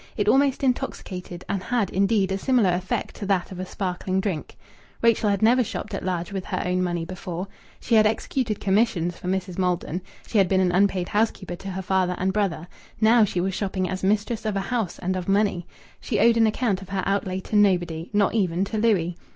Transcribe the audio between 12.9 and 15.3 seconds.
Now she was shopping as mistress of a house and of